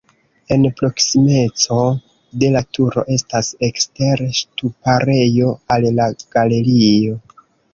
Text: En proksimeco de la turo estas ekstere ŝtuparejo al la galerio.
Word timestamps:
En 0.53 0.63
proksimeco 0.77 1.75
de 2.43 2.49
la 2.57 2.63
turo 2.77 3.03
estas 3.17 3.51
ekstere 3.69 4.31
ŝtuparejo 4.41 5.55
al 5.77 5.87
la 6.01 6.09
galerio. 6.37 7.21